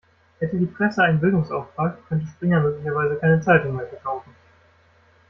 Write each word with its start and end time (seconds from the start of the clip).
Hätte 0.39 0.57
die 0.57 0.65
Presse 0.65 1.03
einen 1.03 1.19
Bildungsauftrag, 1.19 2.07
könnte 2.09 2.25
Springer 2.25 2.59
möglicherweise 2.59 3.17
keine 3.17 3.39
Zeitungen 3.39 3.75
mehr 3.77 3.85
verkaufen. 3.85 4.33